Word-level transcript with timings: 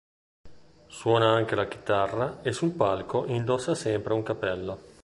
Suona 0.87 1.29
anche 1.29 1.53
la 1.53 1.67
chitarra 1.67 2.41
e 2.41 2.53
sul 2.53 2.71
palco 2.71 3.27
indossa 3.27 3.75
sempre 3.75 4.13
un 4.15 4.23
cappello. 4.23 4.79